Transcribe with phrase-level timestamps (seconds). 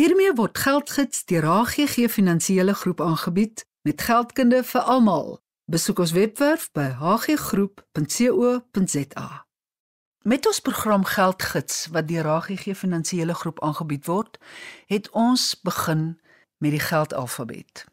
[0.00, 5.44] Hiermee word geldgids deur HGG Finansiële Groep aangebied met geldkunde vir almal.
[5.68, 7.84] Besoek ons webwerf by hggroep.co.za.
[10.24, 14.40] Met ons program Geldgids wat deur HGG Finansiële Groep aangebied word,
[14.88, 16.20] het ons begin
[16.64, 17.84] met die geldalfabet.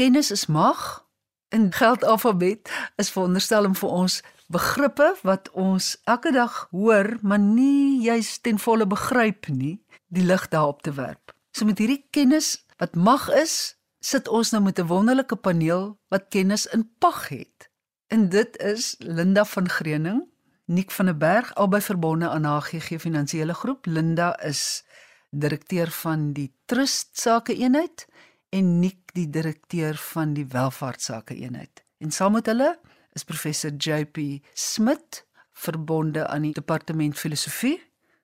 [0.00, 1.04] Kennis is mag.
[1.52, 8.00] In geldalfabet is veronderstel om vir ons begrippe wat ons elke dag hoor, maar nie
[8.06, 11.36] juis ten volle begryp nie, die lig daarop te werp.
[11.50, 16.28] So met hierdie kennis wat mag is, sit ons nou met 'n wonderlike paneel wat
[16.28, 17.70] kennis in pag het.
[18.06, 20.28] En dit is Linda van Greuning,
[20.64, 23.86] Nik van der Berg, albei verbonde aan HGG Finansiële Groep.
[23.86, 24.84] Linda is
[25.30, 28.06] direkteur van die Trust Sake Eenheid
[28.48, 31.84] en Nik die direkteur van die Welvaartsake Eenheid.
[31.98, 32.78] En saam met hulle
[33.12, 37.80] is professor JP Smit verbonde aan die departement filosofie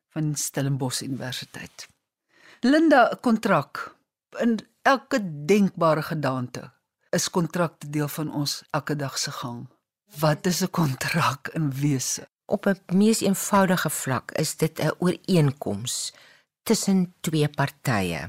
[0.09, 1.89] van Stellenbosch Universiteit.
[2.67, 3.95] Linda, kontrak
[4.43, 6.65] in elke denkbare gedaante
[7.15, 9.61] is kontrak deel van ons elke dag se gang.
[10.19, 12.27] Wat is 'n kontrak in wese?
[12.47, 16.13] Op 'n mees eenvoudige vlak is dit 'n ooreenkoms
[16.63, 18.21] tussen twee partye.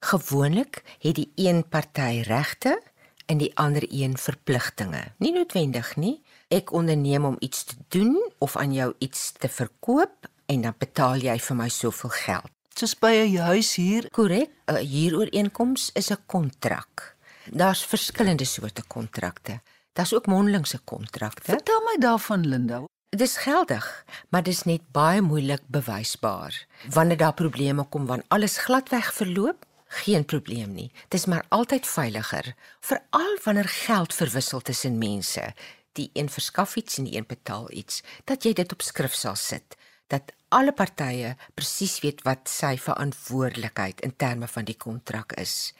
[0.00, 2.82] Gewoonlik het die een party regte
[3.26, 5.04] en die ander een verpligtinge.
[5.18, 6.22] Nie noodwendig nie.
[6.48, 11.16] Ek onderneem om iets te doen of aan jou iets te verkoop en dan betaal
[11.16, 14.10] jy vir my soveel geld soos by 'n huis hier.
[14.10, 14.50] Korrek.
[14.66, 17.16] 'n Huurooreenkoms is 'n kontrak.
[17.50, 19.60] Daar's verskillende soorte kontrakte.
[19.92, 21.52] Daar's ook mondelingse kontrakte.
[21.52, 22.84] Vertel my daarvan, Linda.
[23.08, 26.66] Dit is geldig, maar dit is net baie moeilik bewysbaar.
[26.90, 30.92] Wanneer daar probleme kom wanneer alles gladweg verloop, geen probleem nie.
[31.08, 35.54] Dit is maar altyd veiliger, veral wanneer geld verwissel tussen mense.
[35.92, 39.36] Die een verskaf iets en die een betaal iets, dat jy dit op skrif sal
[39.36, 40.22] sit dat
[40.56, 45.74] alle partye presies weet wat sy verantwoordelikheid in terme van die kontrak is.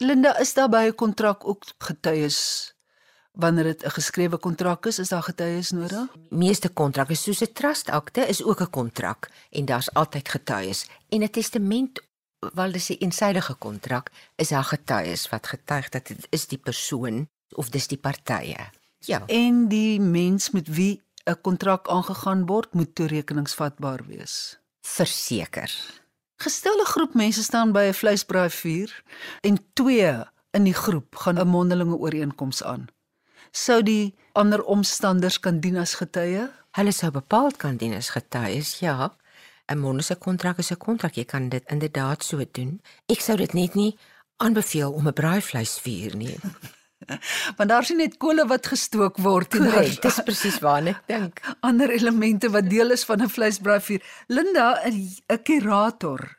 [0.00, 2.38] Linda, is daar by 'n kontrak ook getuies
[3.32, 6.08] wanneer dit 'n geskrewe kontrak is, is daar getuies nodig?
[6.28, 10.86] Meeste kontrakke soos 'n trustakte is ook 'n kontrak en daar's altyd getuies.
[11.08, 12.02] En 'n testament,
[12.54, 17.28] wel dis 'n eensidedige kontrak, is daar getuies wat getuig dat dit is die persoon
[17.54, 18.70] of dis die partye.
[18.98, 19.26] Ja.
[19.26, 24.58] En die mens met wie 'n kontrak aangegaan word, moet toerekeningsvatbaar wees.
[24.80, 25.70] Verseker.
[26.36, 29.02] Gestelde groep mense staan by 'n vleisbraaivuur
[29.40, 30.14] en twee
[30.50, 32.86] in die groep gaan 'n mondelinge ooreenkoms aan.
[33.50, 36.50] Sou die ander omstanders kan dien as getuie?
[36.70, 39.16] Hulle sou bepaald kan dien as getuies, ja.
[39.66, 42.80] 'n Mondelike kontrak is 'n kontrak, jy kan dit inderdaad so doen.
[43.06, 43.98] Ek sou dit net nie
[44.36, 46.36] aanbeveel om 'n braaivleisvuur nie.
[47.56, 49.70] Want daar's nie net kole wat gestook word nie.
[49.70, 51.40] Dit is presies waar ek dink.
[51.68, 54.02] Ander elemente wat deel is van 'n vleisbraaivuur.
[54.28, 56.36] Linda, 'n kurator.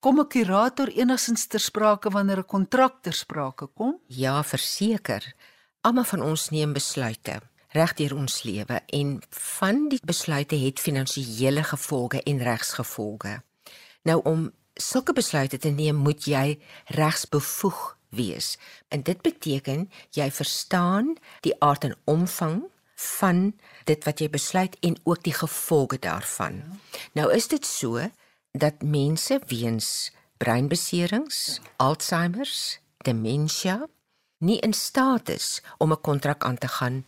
[0.00, 4.00] Kom 'n kurator enigstens ter sprake wanneer 'n kontrak ter sprake kom?
[4.06, 5.34] Ja, verseker.
[5.80, 7.40] Almal van ons neem besluite
[7.72, 13.38] regdeur ons lewe en van die besluite het finansiële gevolge en regsgevolge.
[14.08, 16.58] Nou om sulke besluite te neem, moet jy
[16.96, 17.80] regsbevoeg
[18.12, 18.58] wees.
[18.88, 22.62] En dit beteken jy verstaan die aard en omvang
[23.18, 23.52] van
[23.84, 26.60] dit wat jy besluit en ook die gevolge daarvan.
[26.62, 27.00] Ja.
[27.12, 28.04] Nou is dit so
[28.52, 31.70] dat mense weens breinbeserings, ja.
[31.76, 33.80] Alzheimer's, demensie
[34.42, 37.04] nie in staat is om 'n kontrak aan te gaan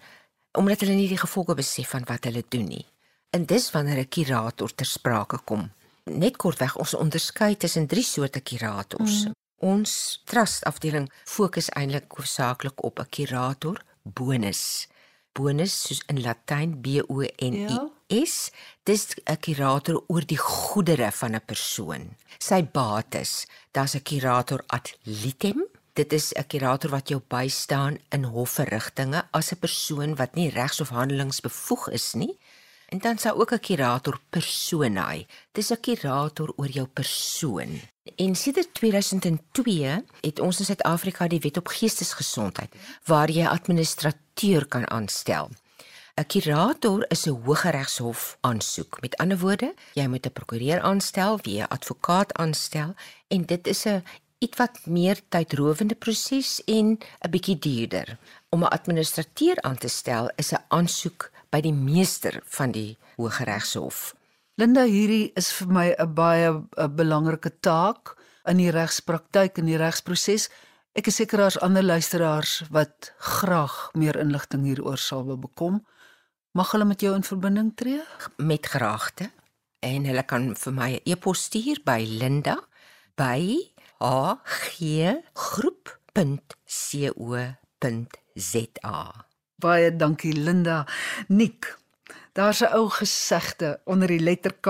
[0.53, 2.87] omdat hulle nie die gevolge besef van wat hulle doen nie.
[3.31, 5.73] En dis wanneer 'n kurator ter sprake kom.
[6.05, 9.25] Net kortweg ons onderskei tussen drie soorte kurators.
[9.25, 9.33] Mm.
[9.65, 14.89] Ons trust afdeling fokus eintlik hoofsaaklik op 'n kurator bonus.
[15.33, 17.91] Bonus soos in Latyn B O N U
[18.27, 18.35] S.
[18.45, 18.59] Ja.
[18.83, 22.17] Dis 'n kurator oor die goedere van 'n persoon.
[22.39, 25.65] Sy bates, daar's 'n kurator ad litem.
[25.93, 30.81] Dit is 'n kurator wat jou bystaan in hofverrigtinge as 'n persoon wat nie regs
[30.81, 32.39] of handelingsbevoeg is nie.
[32.89, 35.27] En dan sou ook 'n kurator personae.
[35.53, 37.94] Dis 'n kurator oor jou persoon.
[38.05, 42.75] En sedert 2002 het ons in Suid-Afrika die wet op geestesgesondheid
[43.09, 45.49] waar jy administrateur kan aanstel.
[46.21, 49.01] 'n Kurator is 'n hooggeregshof aansoek.
[49.01, 52.95] Met ander woorde, jy moet 'n prokureur aanstel, wie 'n advokaat aanstel
[53.29, 54.05] en dit is 'n
[54.39, 58.19] ietwat meer tydrowende proses en 'n bietjie duurder.
[58.49, 64.15] Om 'n administrateur aan te stel is 'n aansoek by die meester van die Hooggeregshof.
[64.55, 68.15] Linda, hierdie is vir my 'n baie 'n belangrike taak
[68.47, 70.49] in die regspraktyk en die regsproses.
[70.95, 75.87] Ek is seker daar's ander luisteraars wat graag meer inligting hieroor sal wil bekom.
[76.55, 78.03] Mag hulle met jou in verbinding tree?
[78.37, 79.31] Met graagte.
[79.83, 82.57] En hulle kan vir my 'n e e-pos stuur by linda
[83.17, 83.59] by
[83.99, 84.39] h
[84.79, 84.79] g
[85.35, 85.75] groep.co.za.
[89.59, 90.87] Baie dankie Linda.
[91.29, 91.84] Nik.
[92.35, 94.69] Daar's 'n ou gesegde onder die letter K,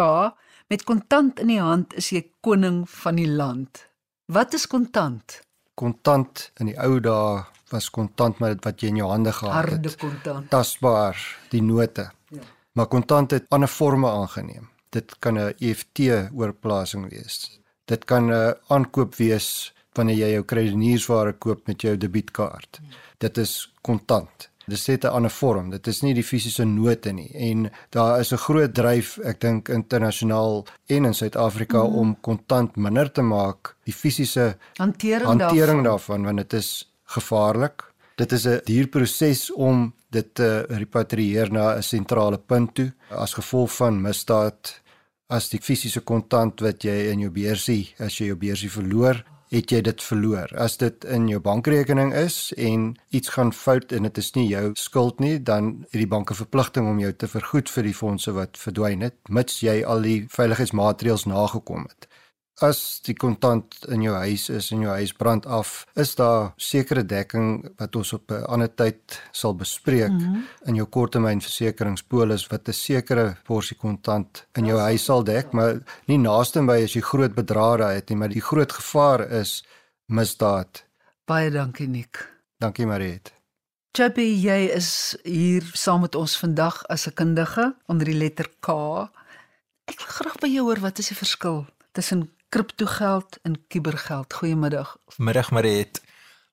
[0.69, 3.89] met kontant in die hand is jy koning van die land.
[4.27, 5.41] Wat is kontant?
[5.75, 9.71] Kontant in die ou dae was kontant met wat jy in jou hande gehad het.
[9.71, 10.51] Harde kontant.
[10.51, 11.17] Tasbaar,
[11.49, 12.11] die note.
[12.29, 12.41] Ja.
[12.73, 14.69] Maar kontant het ander forme aangeneem.
[14.91, 15.99] Dit kan 'n EFT
[16.33, 17.61] oorplasing wees.
[17.85, 22.81] Dit kan 'n aankoop wees wanneer jy jou kredietware koop met jou debietkaart.
[23.19, 24.51] Dit is kontant.
[24.67, 25.71] Dit het 'n ander vorm.
[25.71, 27.31] Dit is nie die fisiese note nie.
[27.35, 31.95] En daar is 'n groot dryf, ek dink internasionaal en in Suid-Afrika mm.
[31.95, 33.77] om kontant minder te maak.
[33.85, 35.83] Die fisiese hantering, hantering daarvan.
[35.83, 37.93] daarvan want dit is gevaarlik.
[38.17, 43.35] Dit is 'n duur proses om dit te repatrieer na 'n sentrale punt toe as
[43.35, 44.83] gevolg van misdaad
[45.27, 49.71] as die fisiese kontant wat jy in jou beursie as jy jou beursie verloor het
[49.71, 50.51] jy dit verloor.
[50.59, 54.73] As dit in jou bankrekening is en iets gaan fout en dit is nie jou
[54.79, 58.33] skuld nie, dan het die bank 'n verpligting om jou te vergoed vir die fondse
[58.33, 62.09] wat verdwyn het, mits jy al die veiligheidsmaatreëls nagekom het
[62.63, 67.03] as die kontant in jou huis is en jou huis brand af, is daar sekere
[67.03, 70.43] dekking wat ons op 'n ander tyd sal bespreek mm -hmm.
[70.67, 76.19] in jou korttermynversekeringspolis wat 'n sekere porsie kontant in jou huis sal dek, maar nie
[76.19, 79.65] naaste by as jy groot bedrae het nie, maar die groot gevaar is
[80.07, 80.85] misdaad.
[81.25, 82.33] Baie dankie Nik.
[82.59, 83.33] Dankie Mariet.
[83.93, 88.69] Chubby, jy is hier saam met ons vandag as 'n kundige onder die letter K.
[89.85, 94.35] Ek wil graag by jou hoor wat is die verskil tussen kriptogeld en kubergeld.
[94.35, 94.97] Goeiemiddag.
[95.17, 96.03] Middag Mariet.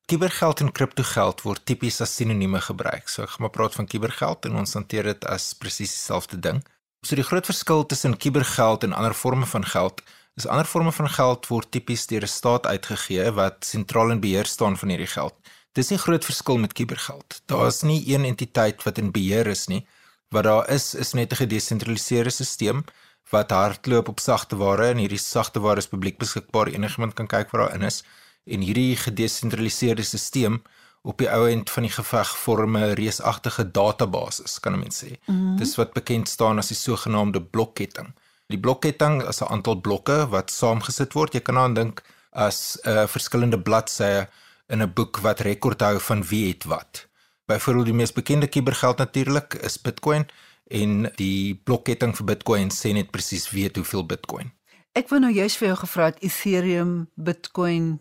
[0.06, 3.06] Kubergeld en kriptogeld word tipies as sinonieme gebruik.
[3.06, 6.64] So ek gaan maar praat van kubergeld en ons hanteer dit as presies dieselfde ding.
[7.06, 10.02] So die groot verskil tussen kubergeld en ander forme van geld
[10.42, 14.50] is ander forme van geld word tipies deur 'n staat uitgegee wat sentraal in beheer
[14.50, 15.36] staan van hierdie geld.
[15.78, 17.42] Dis 'n groot verskil met kubergeld.
[17.46, 19.86] Daar is nie een entiteit wat in beheer is nie.
[20.34, 22.84] Wat daar is is net 'n gedesentraliseerde stelsel
[23.32, 27.52] wat hardloop op sagte ware en hierdie sagte ware is publiek beskikbaar enigiemand kan kyk
[27.52, 28.04] wat daarin is
[28.46, 30.62] en hierdie gedesentraliseerde stelsel
[31.02, 35.12] op die ou end van die geveg vorm 'n reusagtige database kan mense sê.
[35.26, 35.58] Mm -hmm.
[35.58, 38.14] Dis wat bekend staan as die sogenaamde blokketting.
[38.48, 41.34] Die blokketting is 'n aantal blokke wat saamgesit word.
[41.34, 44.28] Jy kan aan dink as 'n uh, verskillende bladsye
[44.68, 47.08] in 'n boek wat rekord hou van wie het wat.
[47.46, 50.26] Byvoorbeeld die mees bekende kubergeld natuurlik is Bitcoin
[50.72, 54.52] en die blokketting vir Bitcoin sê net presies weet hoeveel Bitcoin.
[54.98, 58.00] Ek wou nou juist vir jou gevra het Ethereum, Bitcoin,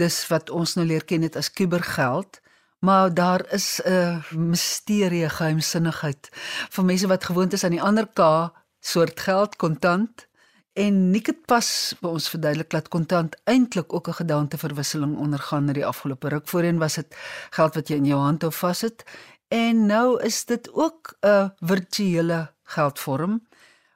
[0.00, 2.40] dis wat ons nou leer ken dit as kubergeld,
[2.82, 6.30] maar daar is 'n misterie, geheimsinnigheid
[6.70, 10.26] vir mense wat gewoond is aan die ander K soort geld, kontant.
[10.72, 11.66] En nik dit pas
[12.00, 16.48] by ons verduidelik dat kontant eintlik ook 'n gedaanteverwisseling ondergaan in die afgelope ruk.
[16.48, 17.16] Voorheen was dit
[17.50, 19.04] geld wat jy in jou hand hou vassit
[19.52, 23.48] En nou is dit ook 'n virtuele geldvorm.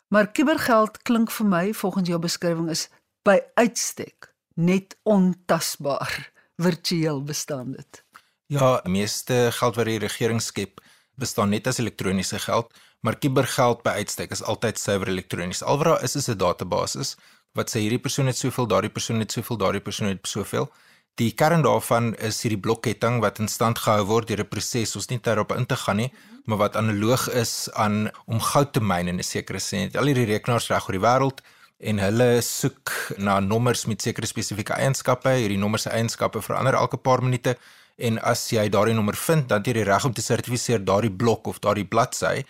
[0.08, 2.88] Maar kubergeld klink vir my volgens jou beskrywing is
[3.22, 6.32] by uitstek net ontasbaar.
[6.56, 8.04] Virtueel bestaan dit.
[8.46, 10.80] Ja, meeste geld wat die regering skep,
[11.14, 15.62] bestaan net as elektroniese geld, maar kubergeld by uitstek is altyd suiwer elektronies.
[15.62, 17.16] Alwaar is is 'n database
[17.52, 20.72] wat sê hierdie persoon het soveel, daardie persoon het soveel, daardie persoon het soveel.
[21.16, 24.96] Die kern daarvan is hierdie blokketting wat in stand gehou word deur 'n proses.
[24.96, 26.12] Ons nie daarop in te gaan nie,
[26.44, 29.90] maar wat analoog is aan om goud te myn in 'n sekere sin.
[29.96, 31.40] Al hierdie rekenaars reg oor die wêreld
[31.80, 35.28] en hulle soek na nommers met sekere spesifieke eienskappe.
[35.28, 37.56] Hierdie nommers se eienskappe verander elke paar minute
[37.96, 41.16] en as jy daardie nommer vind, dan het jy die reg om te sertifiseer daardie
[41.16, 42.44] blok of daardie bladsy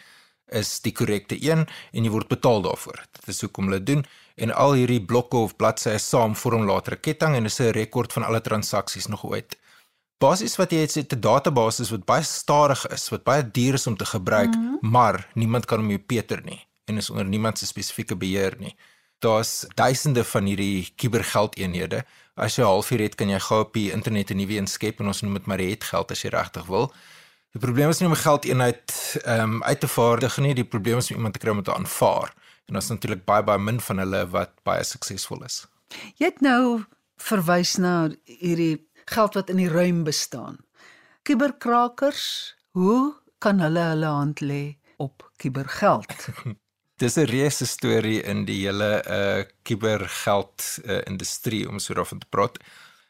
[0.50, 3.04] is die korrekte een en jy word betaal daarvoor.
[3.12, 4.04] Dit is hoekom hulle doen
[4.36, 8.12] en al hierdie blokke of bladsye saam vorm later 'n ketting en is 'n rekord
[8.12, 9.56] van alle transaksies nog ooit.
[10.18, 13.86] Basies wat jy het, is 'n database wat baie stadig is, wat baie duur is
[13.86, 14.90] om te gebruik, mm -hmm.
[14.90, 18.76] maar niemand kan hom peter nie en is onder niemand se spesifieke beheer nie.
[19.18, 22.04] Daar's duisende van hierdie kubergeldeenhede.
[22.34, 25.00] As jy 'n halfuur het, kan jy gou op die internet 'n nuwe een skep
[25.00, 26.92] en ons noem dit maar het geld as jy regtig wil.
[27.52, 30.98] Die probleem is nie om 'n geldeenheid ehm um, uit te vaardig nie, die probleem
[30.98, 32.34] is om iemand te kry om dit te aanvaar.
[32.66, 35.64] En ons natuurlik baie baie min van hulle wat baie suksesvol is.
[36.18, 36.82] Jy het nou
[37.22, 40.58] verwys na hierdie geld wat in die ruim bestaan.
[41.26, 46.10] Kuberkrakers, hoe kan hulle hulle hand lê op kubergeld?
[47.00, 52.26] Dis 'n reuse storie in die hele uh kubergeld uh, industrie om so daarvan te
[52.30, 52.58] praat.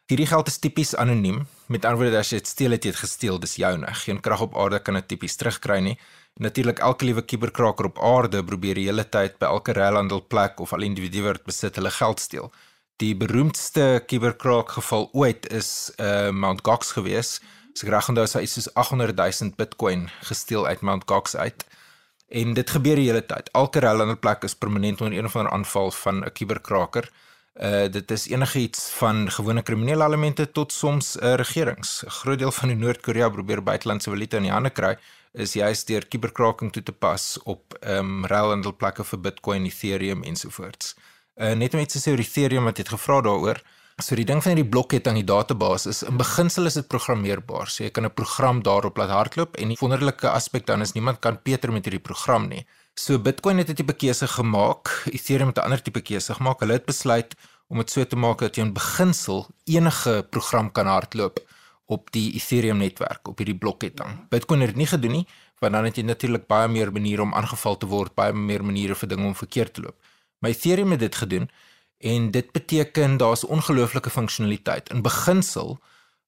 [0.06, 1.46] Hierdie geld is tipies anoniem.
[1.66, 3.94] Met ander woorde, as jy dit steel, het jy dit gesteel, dis joune.
[3.94, 5.96] Geen krag op aarde kan dit tipies terugkry nie.
[6.36, 10.74] Natuurlik elke liewe kuberkraker op aarde probeer die hele tyd by elke ruilhandel plek of
[10.76, 12.50] al individu wat besit hulle geld steel.
[13.00, 17.38] Die beroemdste kuberkraak geval ooit is uh Mount Gox gewees.
[17.72, 21.64] As ek reg onthou, is soos 800 000 Bitcoin gesteel uit Mount Gox uit.
[22.28, 23.48] En dit gebeur die hele tyd.
[23.56, 27.08] Elke rellende plek is permanent onder een of ander aanval van 'n kuberkraker.
[27.56, 32.02] Uh dit is enigiets van gewone kriminele elemente tot soms uh, regerings.
[32.04, 34.98] 'n Groot deel van die Noord-Korea probeer buitelandse valuta in die hande kry
[35.36, 40.24] is juist deur kuberkraking toe te pas op ehm um, rellende plekke vir Bitcoin, Ethereum
[40.24, 40.94] ensovoorts.
[41.36, 43.60] Uh net om iets te sê oor Ethereum wat jy het gevra daaroor.
[44.02, 47.68] So die ding van hierdie blokket aan die database is in beginsel is dit programmeerbaar.
[47.72, 51.20] So jy kan 'n program daarop laat hardloop en die wonderlike aspek dan is niemand
[51.20, 52.66] kan peter met hierdie program nie.
[52.94, 56.60] So Bitcoin het 'n tipe keuse gemaak, Ethereum het 'n ander tipe keuse gemaak.
[56.60, 57.34] Hulle het besluit
[57.68, 61.40] om dit so te maak dat jy in beginsel enige program kan hardloop
[61.86, 64.26] op die Ethereum netwerk op hierdie blokketting.
[64.30, 65.26] Bitcoin het dit nie gedoen nie,
[65.62, 68.94] want dan het jy natuurlik baie meer maniere om aangeval te word, baie meer maniere
[68.94, 69.96] vir dinge om verkeerd te loop.
[70.38, 71.50] Maar Ethereum het dit gedoen
[71.98, 74.90] en dit beteken daar's ongelooflike funksionaliteit.
[74.92, 75.78] In beginsel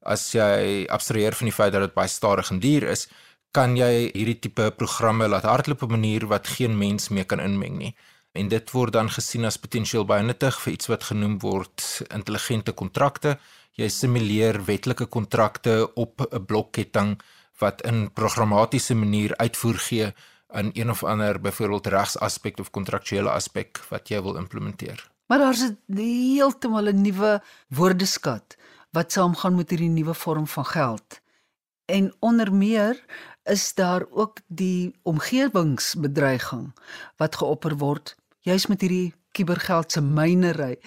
[0.01, 3.09] as jy abstraheer van die feit dat dit baie stadig en duur is,
[3.53, 7.41] kan jy hierdie tipe programme laat hardloop op 'n manier wat geen mens mee kan
[7.41, 7.95] inmeng nie.
[8.33, 12.73] En dit word dan gesien as potensieel baie nuttig vir iets wat genoem word intelligente
[12.73, 13.39] kontrakte.
[13.79, 17.21] Jy simuleer wetlike kontrakte op 'n blokketting
[17.61, 20.13] wat in programmatiese manier uitvoer gee
[20.49, 25.11] aan een of ander byvoorbeeld regsaspek of kontraktuele aspek wat jy wil implementeer.
[25.27, 28.57] Maar daar's 'n heeltemal 'n nuwe woordeskat
[28.91, 31.21] wat saamgaan met hierdie nuwe vorm van geld.
[31.85, 33.05] En onder meer
[33.45, 36.75] is daar ook die omgewingsbedreiging
[37.17, 40.79] wat geopper word juis met hierdie kubergeld se mynery.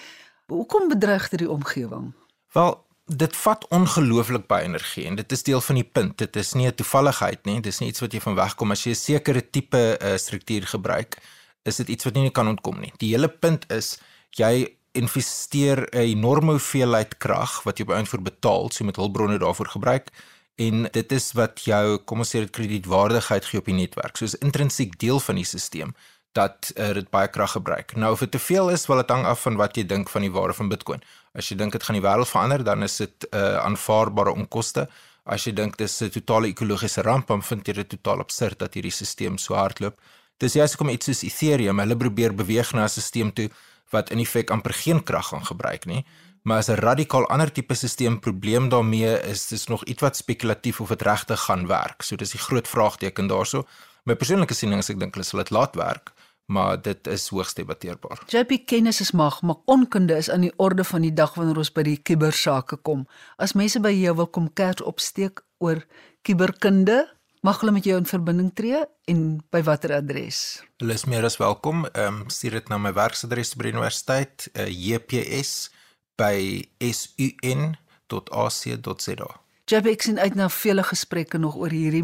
[0.48, 2.14] Hoekom bedreig dit die omgewing?
[2.52, 6.18] Wel, dit vat ongelooflik baie energie en dit is deel van die punt.
[6.18, 7.56] Dit is nie 'n toevalligheid nie.
[7.62, 10.68] Dit is nie iets wat jy van wegkom as jy 'n sekere tipe uh, struktuur
[10.68, 11.18] gebruik.
[11.64, 12.94] Is dit iets wat nie kan ontkom nie.
[12.98, 18.84] Die hele punt is jy investeer 'n enorme hoeveelheid krag wat jy beantwoord betaal, so
[18.84, 20.10] met hulpbronne daarvoor gebruik
[20.56, 24.18] en dit is wat jou, kom ons sê dit kredietwaardigheid gee op die netwerk.
[24.18, 25.94] So is intrinsiek deel van die stelsel
[26.32, 27.96] dat uh, dit baie krag gebruik.
[27.96, 30.24] Nou of dit te veel is, wil dit hang af van wat jy dink van
[30.24, 31.04] die waarde van Bitcoin.
[31.36, 34.88] As jy dink dit gaan die wêreld verander, dan is dit 'n uh, aanvaarbare onkoste.
[35.24, 38.74] As jy dink dis 'n totale ekologiese ramp, dan vind jy dit totaal absurd dat
[38.74, 40.00] hierdie stelsel so hardloop.
[40.38, 43.50] Dis juist hoekom iets soos Ethereum, hulle probeer beweeg na 'n stelsel toe
[43.92, 46.06] wat in feite amper geen krag gaan gebruik nie.
[46.44, 50.90] Maar as 'n radikaal ander tipe stelsel probleem daarmee is, dis nog ietwat spekulatief of
[50.90, 52.02] dit regtig gaan werk.
[52.02, 53.68] So dis die groot vraagteken daaroor.
[54.04, 56.12] My persoonlike siening is ek dink hulle sal dit laat werk
[56.52, 58.24] maar dit is hoogs debatteerbaar.
[58.28, 61.72] JP kennis is mag, maar onkunde is aan die orde van die dag wanneer ons
[61.72, 63.08] by die kubersake kom.
[63.42, 65.86] As mense by jou wil kom kers opsteek oor
[66.28, 67.08] kuberkunde,
[67.42, 69.22] mag hulle met jou in verbinding tree en
[69.54, 70.62] by watter adres?
[70.84, 71.86] Hulle is meer as welkom.
[71.94, 75.72] Ehm um, stuur dit na my werksadres by die universiteit, uh, eh, JPS
[76.20, 76.38] by
[76.92, 77.80] sun.ac.za.
[79.72, 82.04] JP ek sien uit na vele gesprekke nog oor hierdie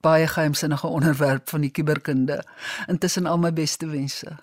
[0.00, 2.44] baie geheimsinnige onderwerp van die kuberkunde.
[2.86, 4.36] Intussen al my beste wense.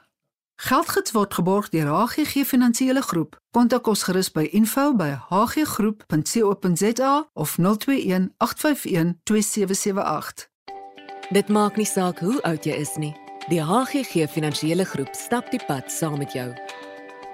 [0.55, 3.41] Geldgids word geborg deur HGG Finansiële Groep.
[3.51, 10.49] Kontak ons gerus by info@hggroep.co.za of 021 851 2778.
[11.29, 13.15] Dit maak nie saak hoe oud jy is nie.
[13.47, 16.53] Die HGG Finansiële Groep stap die pad saam met jou.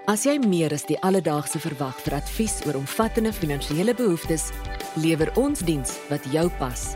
[0.05, 4.49] As jy meer as die alledaagse verwag vir advies oor omvattende finansiële behoeftes,
[4.95, 6.95] lewer ons diens wat jou pas.